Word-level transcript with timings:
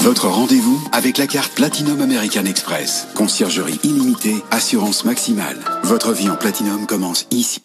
Votre 0.00 0.28
rendez-vous 0.28 0.80
avec 0.92 1.18
la 1.18 1.26
carte 1.26 1.52
Platinum 1.54 2.00
American 2.00 2.44
Express. 2.44 3.08
Conciergerie 3.14 3.80
illimitée, 3.82 4.36
assurance 4.50 5.04
maximale. 5.04 5.56
Votre 5.82 6.12
vie 6.12 6.30
en 6.30 6.36
Platinum 6.36 6.86
commence 6.86 7.26
ici. 7.32 7.62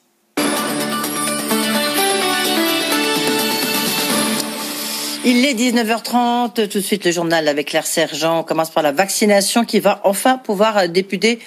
Il 5.25 5.45
est 5.45 5.53
19h30, 5.53 6.67
tout 6.67 6.79
de 6.79 6.83
suite 6.83 7.05
le 7.05 7.11
journal 7.11 7.47
avec 7.47 7.67
Claire 7.67 7.87
Sergent. 7.87 8.43
Commence 8.43 8.71
par 8.71 8.83
la 8.83 8.91
vaccination 8.91 9.63
qui 9.63 9.79
va 9.79 10.01
enfin 10.03 10.37
pouvoir 10.37 10.89
débuter 10.89 11.39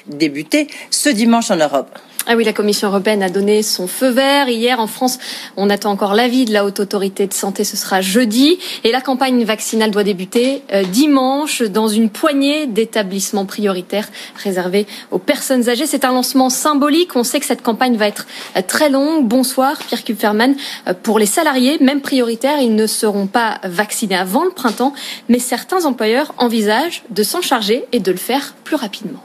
ce 0.91 1.09
dimanche 1.09 1.51
en 1.51 1.57
Europe. 1.57 1.99
Ah 2.29 2.35
oui, 2.35 2.43
la 2.43 2.53
Commission 2.53 2.89
européenne 2.89 3.23
a 3.23 3.29
donné 3.29 3.63
son 3.63 3.87
feu 3.87 4.09
vert. 4.09 4.49
Hier, 4.49 4.81
en 4.81 4.89
France, 4.89 5.21
on 5.57 5.71
attend 5.71 5.93
encore 5.93 6.13
l'avis 6.13 6.45
de 6.45 6.53
la 6.53 6.65
Haute 6.65 6.81
Autorité 6.81 7.29
de 7.29 7.33
Santé. 7.33 7.63
Ce 7.63 7.77
sera 7.77 8.01
jeudi. 8.01 8.59
Et 8.83 8.91
la 8.91 9.01
campagne 9.01 9.45
vaccinale 9.45 9.93
doit 9.93 10.03
débuter 10.03 10.65
euh, 10.73 10.83
dimanche 10.83 11.63
dans 11.63 11.87
une 11.87 12.11
poignée 12.11 12.67
d'établissements 12.67 13.47
prioritaires 13.47 14.09
réservés 14.43 14.89
aux 15.13 15.21
personnes 15.21 15.69
âgées. 15.69 15.87
C'est 15.87 16.05
un 16.05 16.11
lancement 16.11 16.51
symbolique. 16.51 17.15
On 17.15 17.23
sait 17.23 17.39
que 17.39 17.47
cette 17.47 17.63
campagne 17.63 17.97
va 17.97 18.09
être 18.09 18.27
euh, 18.57 18.61
très 18.67 18.91
longue. 18.91 19.29
Bonsoir, 19.29 19.77
Pierre 19.79 20.03
Kupferman. 20.03 20.57
Euh, 20.89 20.95
pour 21.01 21.21
les 21.21 21.27
salariés, 21.27 21.79
même 21.81 22.01
prioritaires, 22.01 22.59
ils 22.61 22.75
ne 22.75 22.89
seront 22.89 23.29
pas 23.29 23.61
vaccinés 23.63 24.17
avant 24.17 24.43
le 24.43 24.51
printemps. 24.51 24.95
Mais 25.29 25.39
certains 25.39 25.85
employeurs 25.85 26.35
envisagent 26.39 27.05
de 27.09 27.23
s'en 27.23 27.41
charger 27.41 27.85
et 27.93 28.01
de 28.01 28.11
le 28.11 28.19
faire 28.19 28.57
plus 28.65 28.75
rapidement. 28.75 29.23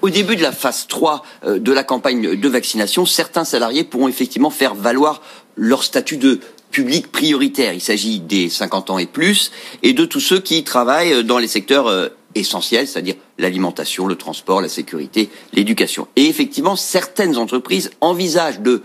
Au 0.00 0.10
début 0.10 0.36
de 0.36 0.42
la 0.42 0.52
phase 0.52 0.86
3 0.86 1.24
euh, 1.44 1.58
de 1.58 1.72
la 1.72 1.82
campagne 1.82 2.36
de 2.36 2.48
vaccination, 2.48 3.04
certains 3.04 3.44
salariés 3.44 3.82
pourront 3.82 4.08
effectivement 4.08 4.50
faire 4.50 4.74
valoir 4.74 5.22
leur 5.56 5.82
statut 5.82 6.18
de 6.18 6.40
public 6.70 7.10
prioritaire. 7.10 7.72
Il 7.72 7.80
s'agit 7.80 8.20
des 8.20 8.48
50 8.48 8.90
ans 8.90 8.98
et 8.98 9.06
plus 9.06 9.50
et 9.82 9.94
de 9.94 10.04
tous 10.04 10.20
ceux 10.20 10.38
qui 10.38 10.62
travaillent 10.62 11.24
dans 11.24 11.38
les 11.38 11.48
secteurs 11.48 11.88
euh, 11.88 12.08
essentiels, 12.36 12.86
c'est-à-dire 12.86 13.16
l'alimentation, 13.38 14.06
le 14.06 14.14
transport, 14.14 14.60
la 14.60 14.68
sécurité, 14.68 15.30
l'éducation. 15.52 16.06
Et 16.14 16.26
effectivement, 16.26 16.76
certaines 16.76 17.36
entreprises 17.36 17.90
envisagent 18.00 18.60
de, 18.60 18.82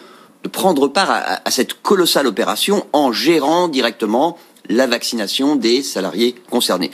prendre 0.52 0.90
part 0.90 1.10
à 1.10 1.52
cette 1.52 1.82
colossale 1.82 2.28
opération 2.28 2.86
en 2.92 3.14
gérant 3.14 3.70
directement 3.70 4.38
la 4.68 4.88
vaccination 4.88 5.56
des 5.56 5.82
salariés 5.82 6.36
concernés 6.50 6.92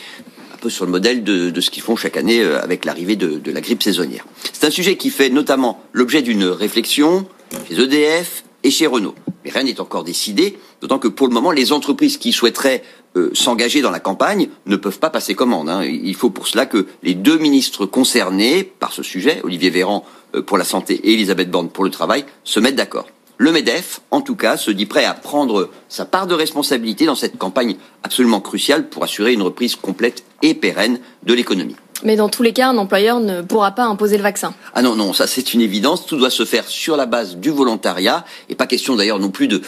peu 0.59 0.69
sur 0.69 0.85
le 0.85 0.91
modèle 0.91 1.23
de, 1.23 1.61
ce 1.61 1.69
qu'ils 1.69 1.83
font 1.83 1.95
chaque 1.95 2.17
année 2.17 2.41
euh, 2.41 2.61
avec 2.61 2.85
l'arrivée 2.85 3.15
de, 3.15 3.51
la 3.51 3.61
grippe 3.61 3.83
saisonnière. 3.83 4.25
C'est 4.53 4.65
un 4.65 4.71
sujet 4.71 4.95
qui 4.95 5.09
fait 5.09 5.29
notamment 5.29 5.81
l'objet 5.93 6.21
d'une 6.21 6.45
réflexion 6.45 7.27
chez 7.67 7.81
EDF 7.81 8.43
et 8.63 8.71
chez 8.71 8.87
Renault. 8.87 9.15
Mais 9.43 9.51
rien 9.51 9.63
n'est 9.63 9.79
encore 9.79 10.03
décidé, 10.03 10.57
d'autant 10.81 10.99
que 10.99 11.07
pour 11.07 11.27
le 11.27 11.33
moment, 11.33 11.51
les 11.51 11.71
entreprises 11.71 12.17
qui 12.17 12.33
souhaiteraient 12.33 12.83
euh, 13.15 13.31
s'engager 13.33 13.81
dans 13.81 13.91
la 13.91 13.99
campagne 13.99 14.49
ne 14.65 14.75
peuvent 14.75 14.99
pas 14.99 15.09
passer 15.09 15.33
commande. 15.33 15.69
Hein. 15.69 15.83
Il 15.83 16.15
faut 16.15 16.29
pour 16.29 16.47
cela 16.47 16.65
que 16.65 16.85
les 17.01 17.15
deux 17.15 17.37
ministres 17.37 17.85
concernés 17.85 18.63
par 18.63 18.93
ce 18.93 19.01
sujet, 19.01 19.41
Olivier 19.43 19.69
Véran 19.69 20.05
euh, 20.35 20.41
pour 20.41 20.57
la 20.57 20.65
santé 20.65 20.95
et 20.95 21.13
Elisabeth 21.13 21.49
Borne 21.49 21.69
pour 21.69 21.83
le 21.83 21.89
travail, 21.89 22.25
se 22.43 22.59
mettent 22.59 22.75
d'accord. 22.75 23.07
Le 23.41 23.53
MEDEF, 23.53 24.01
en 24.11 24.19
tout 24.19 24.35
cas, 24.35 24.57
se 24.57 24.69
dit 24.69 24.85
prêt 24.85 25.05
à 25.05 25.13
prendre 25.13 25.69
sa 25.87 26.03
part 26.03 26.27
de 26.27 26.33
responsabilité 26.33 27.05
dans 27.05 27.15
cette 27.15 27.37
campagne 27.37 27.77
absolument 28.03 28.41
cruciale 28.41 28.89
pour 28.89 29.01
assurer 29.01 29.31
une 29.31 29.41
reprise 29.41 29.77
complète 29.77 30.25
et 30.41 30.53
pérenne 30.53 30.99
de 31.23 31.33
l'économie. 31.33 31.77
Mais 32.03 32.17
dans 32.17 32.27
tous 32.27 32.43
les 32.43 32.51
cas, 32.51 32.67
un 32.67 32.77
employeur 32.77 33.21
ne 33.21 33.41
pourra 33.41 33.71
pas 33.71 33.85
imposer 33.85 34.17
le 34.17 34.23
vaccin. 34.23 34.53
Ah 34.73 34.81
non, 34.81 34.97
non, 34.97 35.13
ça 35.13 35.25
c'est 35.25 35.53
une 35.53 35.61
évidence. 35.61 36.05
Tout 36.05 36.17
doit 36.17 36.29
se 36.29 36.43
faire 36.43 36.67
sur 36.67 36.97
la 36.97 37.05
base 37.05 37.37
du 37.37 37.49
volontariat. 37.49 38.25
Et 38.49 38.55
pas 38.55 38.67
question 38.67 38.97
d'ailleurs 38.97 39.19
non 39.19 39.29
plus 39.29 39.47
de 39.47 39.61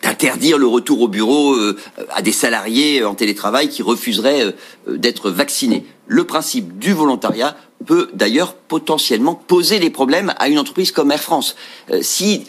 d'interdire 0.00 0.58
le 0.58 0.66
retour 0.66 1.00
au 1.00 1.08
bureau 1.08 1.54
euh, 1.54 1.76
à 2.14 2.22
des 2.22 2.30
salariés 2.30 3.04
en 3.04 3.14
télétravail 3.14 3.68
qui 3.68 3.82
refuseraient 3.82 4.54
euh, 4.86 4.96
d'être 4.96 5.28
vaccinés. 5.28 5.84
Le 6.06 6.24
principe 6.24 6.78
du 6.78 6.92
volontariat 6.92 7.56
peut 7.84 8.08
d'ailleurs 8.14 8.54
potentiellement 8.54 9.34
poser 9.34 9.80
des 9.80 9.90
problèmes 9.90 10.32
à 10.38 10.48
une 10.48 10.60
entreprise 10.60 10.92
comme 10.92 11.10
Air 11.10 11.20
France. 11.20 11.56
Euh, 11.90 11.98
si 12.00 12.44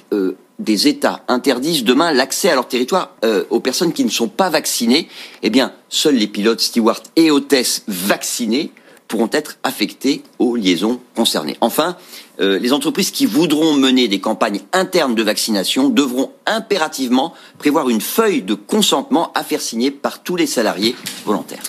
des 0.63 0.88
États 0.88 1.24
interdisent 1.28 1.84
demain 1.84 2.12
l'accès 2.12 2.50
à 2.50 2.56
leur 2.56 2.68
territoire 2.68 3.16
euh, 3.24 3.44
aux 3.50 3.59
personnes 3.59 3.94
qui 3.94 4.06
ne 4.06 4.09
sont 4.09 4.28
pas 4.28 4.50
vaccinées, 4.50 5.07
eh 5.41 5.50
bien, 5.50 5.74
seuls 5.90 6.16
les 6.16 6.28
pilotes, 6.28 6.62
stewards 6.62 7.03
et 7.16 7.31
hôtesses 7.31 7.84
vaccinés 7.88 8.72
pourront 9.07 9.29
être 9.31 9.57
affectés 9.63 10.24
aux 10.40 10.56
liaisons 10.56 11.00
concernées. 11.16 11.57
Enfin, 11.62 11.97
euh, 12.40 12.57
les 12.57 12.74
entreprises 12.74 13.12
qui 13.12 13.28
voudront 13.28 13.74
mener 13.74 14.07
des 14.07 14.19
campagnes 14.19 14.62
internes 14.72 15.13
de 15.13 15.22
vaccination 15.22 15.90
devront 15.90 16.31
impérativement 16.47 17.34
prévoir 17.59 17.90
une 17.90 18.01
feuille 18.01 18.41
de 18.41 18.56
consentement 18.56 19.31
à 19.35 19.44
faire 19.44 19.62
signer 19.62 19.91
par 19.91 20.24
tous 20.24 20.35
les 20.35 20.47
salariés 20.47 20.95
volontaires. 21.25 21.62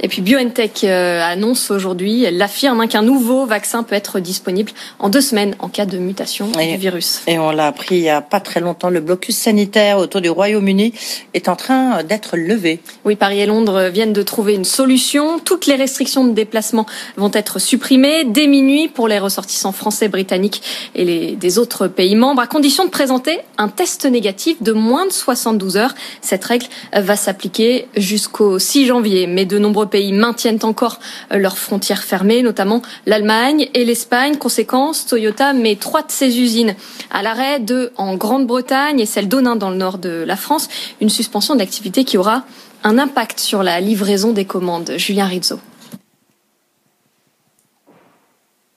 Et 0.00 0.08
puis 0.08 0.22
BioNTech 0.22 0.84
euh, 0.84 1.20
annonce 1.22 1.70
aujourd'hui, 1.70 2.24
elle 2.24 2.40
affirme 2.40 2.80
hein, 2.80 2.86
qu'un 2.86 3.02
nouveau 3.02 3.46
vaccin 3.46 3.82
peut 3.82 3.94
être 3.94 4.20
disponible 4.20 4.70
en 4.98 5.08
deux 5.08 5.20
semaines 5.20 5.56
en 5.58 5.68
cas 5.68 5.86
de 5.86 5.98
mutation 5.98 6.46
du 6.46 6.76
virus. 6.76 7.22
Et 7.26 7.38
on 7.38 7.50
l'a 7.50 7.66
appris 7.66 7.96
il 7.96 8.02
n'y 8.02 8.10
a 8.10 8.20
pas 8.20 8.40
très 8.40 8.60
longtemps, 8.60 8.90
le 8.90 9.00
blocus 9.00 9.36
sanitaire 9.36 9.98
autour 9.98 10.20
du 10.20 10.30
Royaume-Uni 10.30 10.92
est 11.34 11.48
en 11.48 11.56
train 11.56 12.04
d'être 12.04 12.36
levé. 12.36 12.80
Oui, 13.04 13.16
Paris 13.16 13.40
et 13.40 13.46
Londres 13.46 13.88
viennent 13.92 14.12
de 14.12 14.22
trouver 14.22 14.54
une 14.54 14.64
solution. 14.64 15.40
Toutes 15.40 15.66
les 15.66 15.74
restrictions 15.74 16.24
de 16.24 16.32
déplacement 16.32 16.86
vont 17.16 17.30
être 17.32 17.58
supprimées 17.58 18.24
dès 18.24 18.46
minuit 18.46 18.88
pour 18.88 19.08
les 19.08 19.18
ressortissants 19.18 19.72
français, 19.72 20.08
britanniques 20.08 20.62
et 20.94 21.04
les, 21.04 21.36
des 21.36 21.58
autres 21.58 21.88
pays 21.88 22.14
membres, 22.14 22.40
à 22.40 22.46
condition 22.46 22.84
de 22.84 22.90
présenter 22.90 23.40
un 23.56 23.68
test 23.68 24.04
négatif 24.06 24.62
de 24.62 24.72
moins 24.72 25.06
de 25.06 25.12
72 25.12 25.76
heures. 25.76 25.94
Cette 26.20 26.44
règle 26.44 26.66
va 26.94 27.16
s'appliquer 27.16 27.88
jusqu'au 27.96 28.58
6 28.58 28.86
janvier, 28.86 29.26
mais 29.26 29.44
de 29.44 29.58
nombreux 29.58 29.87
pays 29.88 30.12
maintiennent 30.12 30.60
encore 30.62 31.00
euh, 31.32 31.38
leurs 31.38 31.58
frontières 31.58 32.04
fermées, 32.04 32.42
notamment 32.42 32.82
l'Allemagne 33.06 33.68
et 33.74 33.84
l'Espagne. 33.84 34.36
Conséquence, 34.36 35.06
Toyota 35.06 35.52
met 35.52 35.76
trois 35.76 36.02
de 36.02 36.10
ses 36.12 36.38
usines 36.38 36.76
à 37.10 37.22
l'arrêt, 37.22 37.58
deux 37.58 37.90
en 37.96 38.14
Grande-Bretagne 38.14 39.00
et 39.00 39.06
celle 39.06 39.28
d'Onin 39.28 39.56
dans 39.56 39.70
le 39.70 39.76
nord 39.76 39.98
de 39.98 40.24
la 40.26 40.36
France. 40.36 40.68
Une 41.00 41.10
suspension 41.10 41.56
d'activité 41.56 42.04
qui 42.04 42.16
aura 42.16 42.44
un 42.84 42.98
impact 42.98 43.40
sur 43.40 43.62
la 43.62 43.80
livraison 43.80 44.32
des 44.32 44.44
commandes. 44.44 44.92
Julien 44.96 45.26
Rizzo. 45.26 45.58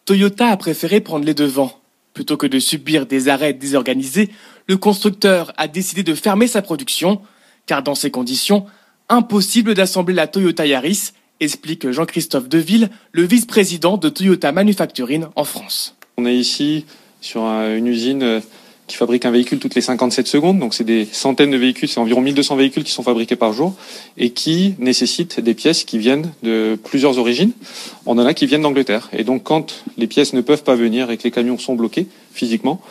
Toyota 0.06 0.48
a 0.48 0.58
préféré 0.58 1.02
prendre 1.02 1.26
les 1.26 1.34
devants. 1.34 1.80
Plutôt 2.14 2.36
que 2.36 2.48
de 2.48 2.60
subir 2.60 3.06
des 3.06 3.30
arrêts 3.30 3.54
désorganisés, 3.54 4.30
le 4.68 4.78
constructeur 4.78 5.54
a 5.58 5.68
décidé 5.68 6.04
de 6.04 6.14
fermer 6.14 6.48
sa 6.48 6.62
production, 6.62 7.22
car 7.66 7.84
dans 7.84 7.96
ces 7.96 8.12
conditions, 8.12 8.66
impossible 9.12 9.74
d'assembler 9.74 10.16
la 10.16 10.28
Toyota 10.28 10.66
Yaris, 10.66 11.12
explique 11.40 11.92
Jean-Christophe 11.92 12.48
Deville, 12.48 12.90
le 13.12 13.24
vice-président 13.24 13.98
de 13.98 14.10
Toyota 14.10 14.52
Manufacturing 14.52 15.26
en 15.36 15.44
France. 15.44 15.96
On 16.18 16.26
est 16.26 16.36
ici 16.36 16.86
sur 17.20 17.44
une 17.44 17.88
usine 17.88 18.24
euh, 18.24 18.40
qui 18.88 18.96
fabrique 18.96 19.26
un 19.26 19.32
véhicule 19.32 19.60
toutes 19.60 19.76
les 19.76 19.82
57 19.82 20.28
secondes, 20.28 20.60
donc 20.60 20.74
c'est 20.74 20.84
des 20.84 21.06
centaines 21.12 21.52
de 21.52 21.58
véhicules, 21.58 21.90
c'est 21.90 22.00
environ 22.00 22.22
1200 22.22 22.56
véhicules 22.56 22.84
qui 22.84 22.92
sont 22.92 23.04
fabriqués 23.04 23.36
par 23.36 23.54
jour 23.54 23.74
et 24.18 24.32
qui 24.32 24.76
nécessitent 24.80 25.40
des 25.40 25.54
pièces 25.54 25.84
qui 25.84 25.98
viennent 25.98 26.32
de 26.44 26.78
plusieurs 26.84 27.18
origines. 27.18 27.52
On 28.06 28.18
en 28.18 28.26
a 28.26 28.34
qui 28.34 28.46
viennent 28.46 28.64
d'Angleterre. 28.64 29.10
Et 29.14 29.24
donc 29.24 29.44
quand 29.44 29.84
les 29.98 30.08
pièces 30.08 30.34
ne 30.34 30.42
peuvent 30.42 30.64
pas 30.64 30.76
venir 30.76 31.12
et 31.12 31.18
que 31.18 31.24
les 31.24 31.32
camions 31.32 31.58
sont 31.58 31.76
bloqués 31.76 32.08
physiquement, 32.34 32.82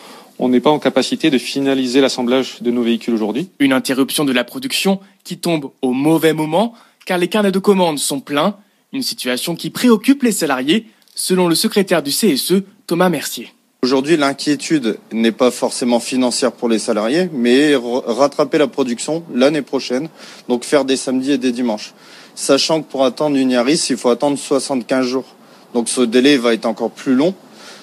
on 0.41 0.49
n'est 0.49 0.61
pas 0.61 0.71
en 0.71 0.79
capacité 0.79 1.31
de 1.31 1.37
finaliser 1.37 2.01
l'assemblage 2.01 2.63
de 2.63 2.71
nos 2.71 2.83
véhicules 2.83 3.13
aujourd'hui. 3.13 3.51
Une 3.59 3.75
interruption 3.75 4.25
de 4.25 4.33
la 4.33 4.43
production 4.43 4.99
qui 5.23 5.37
tombe 5.37 5.71
au 5.83 5.93
mauvais 5.93 6.33
moment 6.33 6.73
car 7.05 7.19
les 7.19 7.29
carnets 7.29 7.53
de 7.53 7.59
commandes 7.59 7.99
sont 7.99 8.21
pleins, 8.21 8.57
une 8.95 9.03
situation 9.03 9.55
qui 9.55 9.69
préoccupe 9.69 10.23
les 10.23 10.33
salariés, 10.33 10.87
selon 11.15 11.47
le 11.47 11.55
secrétaire 11.55 12.03
du 12.03 12.11
CSE, 12.11 12.63
Thomas 12.87 13.11
Mercier. 13.11 13.53
Aujourd'hui, 13.83 14.17
l'inquiétude 14.17 14.99
n'est 15.13 15.33
pas 15.33 15.51
forcément 15.51 16.01
financière 16.01 16.53
pour 16.53 16.69
les 16.69 16.79
salariés, 16.79 17.29
mais 17.33 17.75
rattraper 17.77 18.59
la 18.59 18.67
production 18.67 19.25
l'année 19.35 19.63
prochaine, 19.63 20.09
donc 20.49 20.65
faire 20.65 20.87
des 20.87 20.97
samedis 20.97 21.33
et 21.33 21.39
des 21.39 21.53
dimanches. 21.53 21.93
Sachant 22.35 22.81
que 22.81 22.91
pour 22.91 23.05
attendre 23.05 23.37
une 23.37 23.51
Yaris, 23.51 23.87
il 23.91 23.97
faut 23.97 24.09
attendre 24.09 24.39
75 24.39 25.07
jours. 25.07 25.37
Donc 25.75 25.89
ce 25.89 26.01
délai 26.01 26.39
va 26.39 26.55
être 26.55 26.67
encore 26.67 26.91
plus 26.91 27.15
long. 27.15 27.35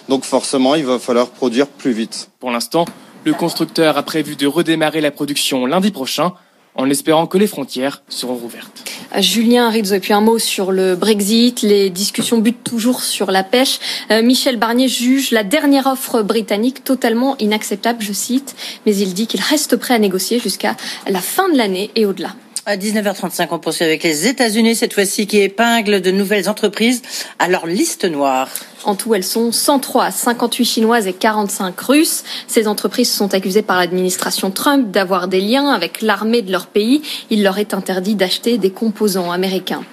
Donc 0.09 0.24
forcément, 0.24 0.75
il 0.75 0.86
va 0.86 1.00
falloir 1.00 1.30
produire 1.30 1.68
plus 1.68 1.92
vite. 1.92 2.30
Pour 2.39 2.51
l'instant, 2.51 2.86
le 3.25 3.33
constructeur 3.33 3.98
a 3.98 4.04
prévu 4.04 4.36
de 4.36 4.48
redémarrer 4.48 5.01
la 5.01 5.12
production 5.12 5.65
lundi 5.65 5.92
prochain 5.92 6.33
en 6.75 6.89
espérant 6.89 7.27
que 7.27 7.38
les 7.38 7.48
frontières 7.48 8.04
seront 8.07 8.36
rouvertes. 8.36 8.83
Euh, 9.15 9.21
Julien 9.21 9.69
Rizzo, 9.69 9.95
et 9.95 10.00
puis 10.00 10.13
un 10.13 10.21
mot 10.21 10.38
sur 10.38 10.71
le 10.71 10.95
Brexit. 10.95 11.62
Les 11.63 11.89
discussions 11.89 12.38
butent 12.38 12.63
toujours 12.63 13.01
sur 13.01 13.31
la 13.31 13.44
pêche. 13.44 13.80
Euh, 14.12 14.21
Michel 14.21 14.57
Barnier 14.57 14.88
juge 14.88 15.31
la 15.31 15.44
dernière 15.44 15.88
offre 15.88 16.21
britannique 16.21 16.83
totalement 16.83 17.36
inacceptable, 17.39 18.01
je 18.01 18.13
cite, 18.13 18.56
mais 18.86 18.95
il 18.95 19.13
dit 19.13 19.27
qu'il 19.27 19.42
reste 19.42 19.75
prêt 19.75 19.95
à 19.95 20.00
négocier 20.00 20.39
jusqu'à 20.39 20.77
la 21.07 21.19
fin 21.19 21.50
de 21.50 21.57
l'année 21.57 21.89
et 21.95 22.06
au-delà. 22.06 22.36
À 22.69 22.75
19h35, 22.75 23.48
on 23.52 23.60
poursuit 23.60 23.86
avec 23.86 24.04
les 24.04 24.28
États-Unis, 24.28 24.75
cette 24.75 24.92
fois-ci 24.92 25.25
qui 25.25 25.38
épinglent 25.38 26.02
de 26.02 26.12
nouvelles 26.12 26.50
entreprises 26.50 27.02
à 27.40 27.48
leur 27.48 27.66
liste 27.66 28.04
noire. 28.04 28.50
En 28.84 28.96
tout, 28.96 29.16
elles 29.16 29.24
sont 29.24 29.54
103, 29.54 30.12
58 30.12 30.66
chinoises 30.66 31.08
et 31.08 31.14
45 31.14 31.80
russes. 31.80 32.25
Ces 32.50 32.68
entreprises 32.68 33.10
sont 33.10 33.34
accusées 33.34 33.62
par 33.62 33.78
l'administration 33.78 34.52
Trump 34.52 34.92
d'avoir 34.92 35.30
des 35.30 35.40
liens 35.40 35.69
avec 35.69 36.02
l'armée 36.02 36.42
de 36.42 36.52
leur 36.52 36.68
pays. 36.68 37.02
Il 37.30 37.42
leur 37.42 37.58
est 37.58 37.74
interdit 37.74 38.16
d'acheter 38.16 38.58
des 38.58 38.72
composants 38.72 39.31
américains. 39.31 39.86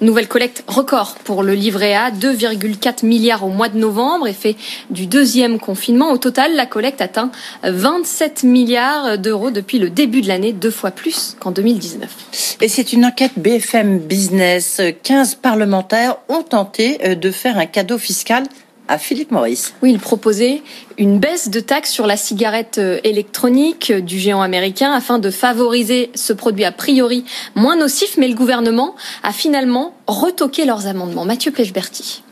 Nouvelle 0.00 0.28
collecte 0.28 0.64
record 0.66 1.14
pour 1.24 1.42
le 1.42 1.54
livret 1.54 1.94
A, 1.94 2.10
2,4 2.10 3.06
milliards 3.06 3.44
au 3.44 3.48
mois 3.48 3.68
de 3.68 3.78
novembre, 3.78 4.26
effet 4.26 4.56
du 4.90 5.06
deuxième 5.06 5.58
confinement. 5.58 6.10
Au 6.10 6.18
total, 6.18 6.54
la 6.54 6.66
collecte 6.66 7.00
atteint 7.00 7.30
27 7.62 8.44
milliards 8.44 9.18
d'euros 9.18 9.50
depuis 9.50 9.78
le 9.78 9.90
début 9.90 10.20
de 10.20 10.28
l'année, 10.28 10.52
deux 10.52 10.70
fois 10.70 10.90
plus 10.90 11.36
qu'en 11.40 11.50
2019. 11.50 12.56
Et 12.60 12.68
c'est 12.68 12.92
une 12.92 13.04
enquête 13.04 13.32
BFM 13.36 13.98
Business. 13.98 14.80
15 15.02 15.36
parlementaires 15.36 16.16
ont 16.28 16.42
tenté 16.42 16.98
euh, 17.04 17.14
de 17.14 17.30
faire 17.30 17.58
un 17.58 17.66
cadeau 17.66 17.98
fiscal 17.98 18.44
à 18.88 18.98
Philippe 18.98 19.30
Maurice. 19.30 19.74
Oui, 19.82 19.92
il 19.92 19.98
proposait 19.98 20.62
une 20.98 21.18
baisse 21.18 21.48
de 21.48 21.60
taxes 21.60 21.90
sur 21.90 22.06
la 22.06 22.16
cigarette 22.16 22.78
euh, 22.78 22.98
électronique 23.04 23.92
du 23.92 24.18
géant 24.18 24.42
américain 24.42 24.92
afin 24.92 25.18
de 25.18 25.30
favoriser 25.30 26.10
ce 26.14 26.32
produit 26.32 26.64
a 26.64 26.72
priori 26.72 27.24
moins 27.54 27.76
nocif, 27.76 28.16
mais 28.18 28.28
le 28.28 28.34
gouvernement 28.34 28.94
a 29.22 29.32
finalement 29.32 29.94
retoqué 30.06 30.64
leurs 30.64 30.86
amendements. 30.86 31.24
Mathieu 31.24 31.52
Pechberti. 31.52 32.23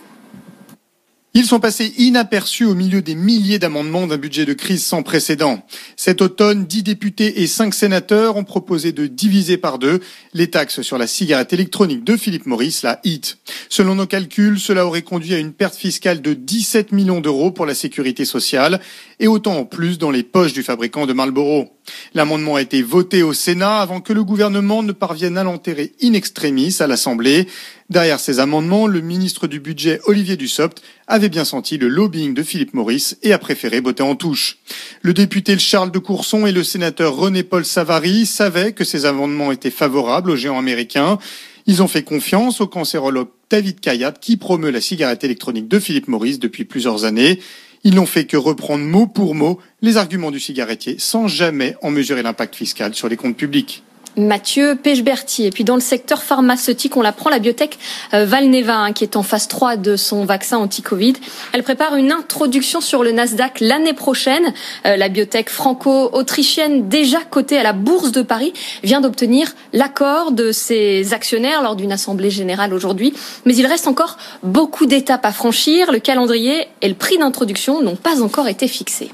Ils 1.34 1.46
sont 1.46 1.60
passés 1.60 1.94
inaperçus 1.96 2.66
au 2.66 2.74
milieu 2.74 3.00
des 3.00 3.14
milliers 3.14 3.58
d'amendements 3.58 4.06
d'un 4.06 4.18
budget 4.18 4.44
de 4.44 4.52
crise 4.52 4.84
sans 4.84 5.02
précédent. 5.02 5.64
Cet 5.96 6.20
automne, 6.20 6.66
dix 6.66 6.82
députés 6.82 7.40
et 7.40 7.46
cinq 7.46 7.72
sénateurs 7.72 8.36
ont 8.36 8.44
proposé 8.44 8.92
de 8.92 9.06
diviser 9.06 9.56
par 9.56 9.78
deux 9.78 10.00
les 10.34 10.50
taxes 10.50 10.82
sur 10.82 10.98
la 10.98 11.06
cigarette 11.06 11.54
électronique 11.54 12.04
de 12.04 12.18
Philippe 12.18 12.44
Maurice, 12.44 12.82
la 12.82 13.00
HIT. 13.04 13.38
Selon 13.70 13.94
nos 13.94 14.06
calculs, 14.06 14.60
cela 14.60 14.86
aurait 14.86 15.00
conduit 15.00 15.32
à 15.32 15.38
une 15.38 15.54
perte 15.54 15.74
fiscale 15.74 16.20
de 16.20 16.34
17 16.34 16.92
millions 16.92 17.22
d'euros 17.22 17.50
pour 17.50 17.64
la 17.64 17.74
sécurité 17.74 18.26
sociale 18.26 18.78
et 19.18 19.26
autant 19.26 19.56
en 19.56 19.64
plus 19.64 19.96
dans 19.96 20.10
les 20.10 20.24
poches 20.24 20.52
du 20.52 20.62
fabricant 20.62 21.06
de 21.06 21.14
Marlboro. 21.14 21.70
L'amendement 22.14 22.56
a 22.56 22.62
été 22.62 22.82
voté 22.82 23.22
au 23.22 23.32
Sénat 23.32 23.78
avant 23.78 24.00
que 24.00 24.12
le 24.12 24.24
gouvernement 24.24 24.82
ne 24.82 24.92
parvienne 24.92 25.38
à 25.38 25.44
l'enterrer 25.44 25.92
in 26.02 26.12
extremis 26.12 26.76
à 26.80 26.86
l'Assemblée. 26.86 27.48
Derrière 27.90 28.20
ces 28.20 28.40
amendements, 28.40 28.86
le 28.86 29.00
ministre 29.00 29.46
du 29.46 29.60
Budget, 29.60 30.00
Olivier 30.06 30.36
Dussopt, 30.36 30.82
avait 31.06 31.28
bien 31.28 31.44
senti 31.44 31.78
le 31.78 31.88
lobbying 31.88 32.34
de 32.34 32.42
Philippe 32.42 32.74
Maurice 32.74 33.16
et 33.22 33.32
a 33.32 33.38
préféré 33.38 33.80
botter 33.80 34.02
en 34.02 34.14
touche. 34.14 34.58
Le 35.02 35.12
député 35.12 35.58
Charles 35.58 35.90
de 35.90 35.98
Courson 35.98 36.46
et 36.46 36.52
le 36.52 36.64
sénateur 36.64 37.14
René-Paul 37.16 37.64
Savary 37.64 38.26
savaient 38.26 38.72
que 38.72 38.84
ces 38.84 39.04
amendements 39.04 39.52
étaient 39.52 39.70
favorables 39.70 40.30
aux 40.30 40.36
géants 40.36 40.58
américains. 40.58 41.18
Ils 41.66 41.82
ont 41.82 41.88
fait 41.88 42.02
confiance 42.02 42.60
au 42.60 42.66
cancérologue 42.66 43.28
David 43.50 43.80
Kayat 43.80 44.12
qui 44.12 44.36
promeut 44.36 44.70
la 44.70 44.80
cigarette 44.80 45.24
électronique 45.24 45.68
de 45.68 45.78
Philippe 45.78 46.08
Maurice 46.08 46.38
depuis 46.38 46.64
plusieurs 46.64 47.04
années. 47.04 47.38
Ils 47.84 47.94
n'ont 47.94 48.06
fait 48.06 48.26
que 48.26 48.36
reprendre 48.36 48.84
mot 48.84 49.06
pour 49.06 49.34
mot 49.34 49.60
les 49.80 49.96
arguments 49.96 50.30
du 50.30 50.38
cigarettier 50.38 50.96
sans 50.98 51.26
jamais 51.26 51.76
en 51.82 51.90
mesurer 51.90 52.22
l'impact 52.22 52.54
fiscal 52.54 52.94
sur 52.94 53.08
les 53.08 53.16
comptes 53.16 53.36
publics. 53.36 53.82
Mathieu 54.16 54.76
Pechberti. 54.76 55.46
Et 55.46 55.50
puis 55.50 55.64
dans 55.64 55.74
le 55.74 55.80
secteur 55.80 56.22
pharmaceutique, 56.22 56.96
on 56.96 57.02
l'apprend, 57.02 57.30
la 57.30 57.38
biotech 57.38 57.78
euh, 58.14 58.24
Valneva, 58.24 58.76
hein, 58.76 58.92
qui 58.92 59.04
est 59.04 59.16
en 59.16 59.22
phase 59.22 59.48
3 59.48 59.76
de 59.76 59.96
son 59.96 60.24
vaccin 60.24 60.58
anti-Covid, 60.58 61.14
elle 61.52 61.62
prépare 61.62 61.96
une 61.96 62.12
introduction 62.12 62.80
sur 62.80 63.02
le 63.02 63.12
Nasdaq 63.12 63.60
l'année 63.60 63.94
prochaine. 63.94 64.52
Euh, 64.86 64.96
la 64.96 65.08
biotech 65.08 65.48
franco-autrichienne, 65.48 66.88
déjà 66.88 67.18
cotée 67.20 67.58
à 67.58 67.62
la 67.62 67.72
Bourse 67.72 68.12
de 68.12 68.22
Paris, 68.22 68.52
vient 68.82 69.00
d'obtenir 69.00 69.54
l'accord 69.72 70.32
de 70.32 70.52
ses 70.52 71.12
actionnaires 71.12 71.62
lors 71.62 71.76
d'une 71.76 71.92
assemblée 71.92 72.30
générale 72.30 72.74
aujourd'hui. 72.74 73.14
Mais 73.44 73.56
il 73.56 73.66
reste 73.66 73.88
encore 73.88 74.18
beaucoup 74.42 74.86
d'étapes 74.86 75.24
à 75.24 75.32
franchir. 75.32 75.92
Le 75.92 75.98
calendrier 75.98 76.66
et 76.80 76.88
le 76.88 76.94
prix 76.94 77.18
d'introduction 77.18 77.82
n'ont 77.82 77.96
pas 77.96 78.22
encore 78.22 78.48
été 78.48 78.68
fixés. 78.68 79.10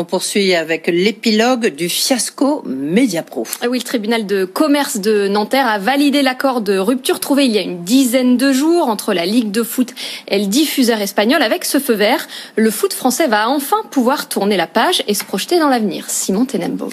On 0.00 0.04
poursuit 0.04 0.54
avec 0.54 0.86
l'épilogue 0.86 1.74
du 1.74 1.88
fiasco 1.88 2.62
Mediapro. 2.64 3.44
Ah 3.60 3.66
oui, 3.68 3.78
le 3.78 3.84
tribunal 3.84 4.26
de 4.26 4.44
commerce 4.44 4.98
de 4.98 5.26
Nanterre 5.26 5.66
a 5.66 5.80
validé 5.80 6.22
l'accord 6.22 6.60
de 6.60 6.78
rupture 6.78 7.18
trouvé 7.18 7.46
il 7.46 7.50
y 7.50 7.58
a 7.58 7.62
une 7.62 7.82
dizaine 7.82 8.36
de 8.36 8.52
jours 8.52 8.86
entre 8.86 9.12
la 9.12 9.26
Ligue 9.26 9.50
de 9.50 9.64
foot 9.64 9.92
et 10.28 10.38
le 10.38 10.46
diffuseur 10.46 11.00
espagnol. 11.00 11.42
Avec 11.42 11.64
ce 11.64 11.80
feu 11.80 11.94
vert, 11.94 12.28
le 12.54 12.70
foot 12.70 12.92
français 12.92 13.26
va 13.26 13.50
enfin 13.50 13.82
pouvoir 13.90 14.28
tourner 14.28 14.56
la 14.56 14.68
page 14.68 15.02
et 15.08 15.14
se 15.14 15.24
projeter 15.24 15.58
dans 15.58 15.68
l'avenir. 15.68 16.04
Simon 16.06 16.44
Tenenbaum. 16.44 16.92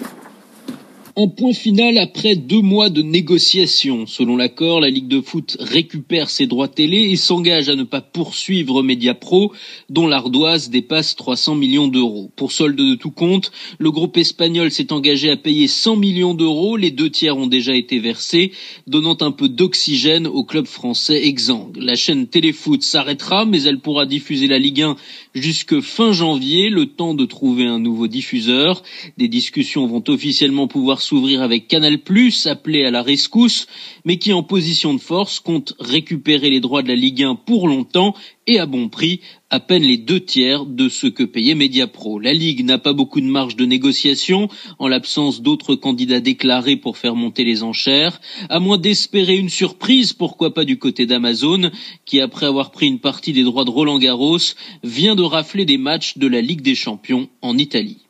En 1.18 1.30
point 1.30 1.54
final, 1.54 1.98
après 1.98 2.36
deux 2.36 2.60
mois 2.60 2.90
de 2.90 3.02
négociations, 3.02 4.06
selon 4.06 4.36
l'accord, 4.36 4.82
la 4.82 4.90
Ligue 4.90 5.08
de 5.08 5.22
foot 5.22 5.56
récupère 5.62 6.30
ses 6.30 6.46
droits 6.46 6.68
télé 6.68 7.10
et 7.10 7.16
s'engage 7.16 7.70
à 7.70 7.78
ne 7.78 7.84
pas 7.84 8.02
poursuivre 8.02 8.84
Mediapro, 8.84 9.54
dont 9.90 10.08
l'ardoise 10.08 10.70
dépasse 10.70 11.16
300 11.16 11.56
millions 11.56 11.88
d'euros. 11.88 12.32
Pour 12.36 12.52
solde 12.52 12.76
de 12.76 12.96
tout 12.96 13.12
compte, 13.12 13.54
le 13.80 13.92
groupe 13.92 14.18
espagnol 14.18 14.72
s'est 14.72 14.92
engagé 14.92 15.30
à 15.32 15.38
payer 15.38 15.70
100 15.70 15.96
millions 15.96 16.34
d'euros, 16.34 16.76
les 16.76 16.92
deux 16.92 17.10
tiers 17.10 17.38
ont 17.38 17.48
déjà 17.48 17.74
été 17.74 18.00
versés, 18.00 18.52
donnant 18.86 19.16
un 19.22 19.32
peu 19.32 19.48
d'oxygène 19.48 20.28
au 20.28 20.44
club 20.44 20.66
français 20.66 21.28
exsangue. 21.28 21.78
La 21.78 21.96
chaîne 21.96 22.28
Téléfoot 22.28 22.84
s'arrêtera, 22.84 23.46
mais 23.46 23.64
elle 23.64 23.80
pourra 23.80 24.06
diffuser 24.06 24.48
la 24.48 24.60
Ligue 24.60 24.82
1 24.82 24.98
jusque 25.34 25.80
fin 25.80 26.12
janvier, 26.12 26.70
le 26.70 26.88
temps 26.88 27.14
de 27.14 27.24
trouver 27.24 27.68
un 27.68 27.80
nouveau 27.80 28.08
diffuseur. 28.08 28.84
Des 29.18 29.30
discussions 29.30 29.88
vont 29.88 30.04
officiellement 30.10 30.68
pouvoir 30.68 31.02
s'ouvrir 31.06 31.42
avec 31.42 31.68
Canal+, 31.68 32.00
appelé 32.46 32.84
à 32.84 32.92
la 32.92 33.02
rescousse, 33.02 33.68
mais 34.04 34.18
qui 34.18 34.34
en 34.34 34.44
position 34.44 34.94
de 34.94 35.00
force 35.00 35.40
compte 35.40 35.74
récupérer 35.80 36.50
les 36.50 36.60
droits 36.60 36.82
de 36.82 36.88
la 36.88 36.96
Ligue 36.96 37.24
1 37.24 37.36
pour 37.36 37.68
longtemps 37.68 38.16
et 38.48 38.60
à 38.60 38.66
bon 38.66 38.90
prix, 38.90 39.22
à 39.50 39.60
peine 39.60 39.84
les 39.84 39.98
deux 39.98 40.20
tiers 40.20 40.66
de 40.66 40.90
ce 40.90 41.08
que 41.08 41.24
payait 41.24 41.56
Mediapro. 41.56 42.20
La 42.20 42.34
Ligue 42.34 42.64
n'a 42.64 42.78
pas 42.78 42.94
beaucoup 42.94 43.22
de 43.22 43.26
marge 43.26 43.56
de 43.56 43.66
négociation, 43.66 44.50
en 44.80 44.88
l'absence 44.88 45.42
d'autres 45.42 45.76
candidats 45.76 46.20
déclarés 46.20 46.76
pour 46.76 46.98
faire 46.98 47.16
monter 47.16 47.44
les 47.44 47.64
enchères, 47.64 48.20
à 48.50 48.60
moins 48.60 48.78
d'espérer 48.78 49.38
une 49.38 49.50
surprise, 49.50 50.14
pourquoi 50.14 50.54
pas 50.54 50.66
du 50.66 50.78
côté 50.78 51.06
d'Amazon, 51.06 51.72
qui 52.06 52.20
après 52.20 52.46
avoir 52.46 52.72
pris 52.72 52.88
une 52.88 53.00
partie 53.00 53.34
des 53.34 53.44
droits 53.44 53.66
de 53.66 53.72
Roland 53.72 54.00
Garros, 54.00 54.40
vient 54.84 55.16
de 55.16 55.24
rafler 55.24 55.66
des 55.66 55.78
matchs 55.78 56.18
de 56.18 56.28
la 56.28 56.42
Ligue 56.42 56.62
des 56.62 56.76
Champions 56.76 57.30
en 57.42 57.58
Italie. 57.58 58.05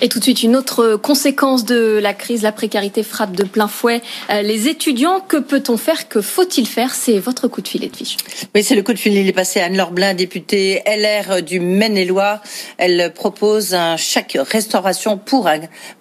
Et 0.00 0.08
tout 0.08 0.18
de 0.18 0.24
suite, 0.24 0.42
une 0.42 0.56
autre 0.56 0.96
conséquence 0.96 1.64
de 1.64 1.98
la 2.02 2.14
crise, 2.14 2.42
la 2.42 2.52
précarité 2.52 3.02
frappe 3.02 3.32
de 3.32 3.44
plein 3.44 3.68
fouet 3.68 4.02
euh, 4.30 4.42
les 4.42 4.68
étudiants. 4.68 5.20
Que 5.20 5.36
peut-on 5.36 5.76
faire 5.76 6.08
Que 6.08 6.20
faut-il 6.20 6.66
faire? 6.66 6.94
C'est 6.94 7.18
votre 7.18 7.48
coup 7.48 7.60
de 7.60 7.68
filet 7.68 7.88
de 7.88 7.96
fiche. 7.96 8.16
Oui, 8.54 8.62
c'est 8.62 8.74
le 8.74 8.82
coup 8.82 8.92
de 8.92 8.98
filet. 8.98 9.20
Il 9.20 9.28
est 9.28 9.32
passé 9.32 9.60
à 9.60 9.66
Anne-Laure 9.66 9.92
Blin, 9.92 10.14
députée 10.14 10.82
LR 10.86 11.42
du 11.42 11.60
Maine-et-Loire. 11.60 12.40
Elle 12.78 13.12
propose 13.14 13.74
un 13.74 13.96
chèque 13.96 14.38
restauration 14.40 15.18
pour, 15.18 15.48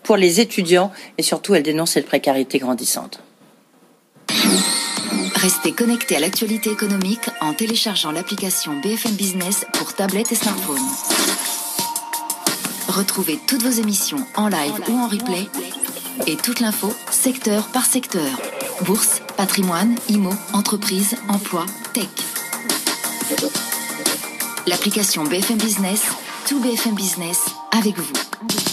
pour 0.04 0.18
les 0.18 0.40
étudiants 0.40 0.92
et 1.18 1.24
surtout, 1.24 1.56
elle 1.56 1.64
dénonce 1.64 1.92
cette 1.92 2.08
précarité 2.08 2.60
grandissante. 2.60 3.20
Restez 5.36 5.74
connectés 5.74 6.16
à 6.16 6.20
l'actualité 6.20 6.72
économique 6.72 7.30
en 7.42 7.54
téléchargeant 7.54 8.12
l'application 8.12 8.80
BFM 8.82 9.12
Business 9.12 9.66
pour 9.74 9.94
tablette 9.94 10.32
et 10.32 10.36
smartphone. 10.36 11.33
Retrouvez 12.88 13.40
toutes 13.48 13.64
vos 13.64 13.82
émissions 13.82 14.26
en 14.36 14.48
live 14.48 14.74
ou 14.90 14.98
en 14.98 15.08
replay 15.08 15.48
et 16.28 16.36
toute 16.36 16.60
l'info 16.60 16.94
secteur 17.12 17.68
par 17.68 17.86
secteur. 17.86 18.30
Bourse, 18.86 19.22
patrimoine, 19.38 19.96
IMO, 20.10 20.32
entreprise, 20.54 21.16
emploi, 21.30 21.66
tech. 21.94 22.08
L'application 24.68 25.24
BFM 25.24 25.58
Business, 25.58 26.02
tout 26.48 26.60
BFM 26.60 26.96
Business 26.96 27.46
avec 27.72 27.98
vous. 27.98 28.73